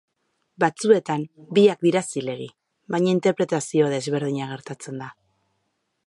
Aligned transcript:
Batzuetan 0.61 1.25
biak 1.57 1.83
dira 1.87 2.01
zilegi, 2.13 2.47
baina 2.95 3.13
interpretazioa 3.17 3.91
desberdina 3.95 4.47
gertatzen 4.55 4.97
da. 5.03 5.11